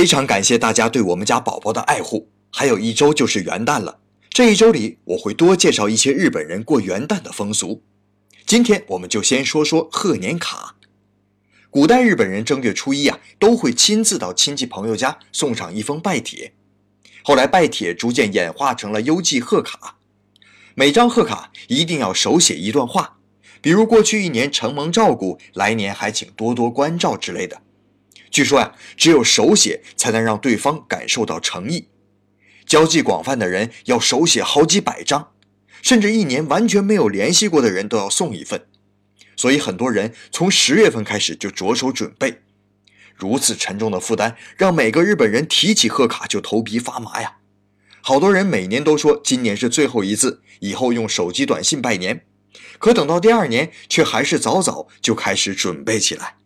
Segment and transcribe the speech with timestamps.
[0.00, 2.30] 非常感谢大家对我们家宝宝的爱护。
[2.50, 3.98] 还有一周就是元旦了，
[4.30, 7.82] 这一周里我会多介绍一些日本人过元旦的风俗。
[8.46, 10.76] 今天我们就先说说贺年卡。
[11.68, 16.54] 古代日本人正月初一啊，都会亲自到亲戚朋友家送上一封拜帖。
[17.22, 19.98] 后来拜帖逐渐演化成了邮寄贺卡，
[20.74, 23.18] 每张贺卡一定要手写一段话，
[23.60, 27.60] 比如过去一年承蒙照顾，来年还请多多关照之类的。
[28.30, 31.88] 据说呀，只有手写才能让对方感受到诚意。
[32.66, 35.32] 交际广泛的人要手写好几百张，
[35.82, 38.66] 甚至一年完全没有联系过的人都要送一份。
[39.36, 42.42] 所以很多人从十月份开始就着手准备。
[43.16, 47.38] 如此沉重的负担，让每个日本人提起贺卡就头皮发麻呀。
[48.00, 52.24] 好多人每年都说今年是最后一次，以后用手机短信拜年。
[52.78, 56.36] 可等到第二年，却还是早早就开始准备起来。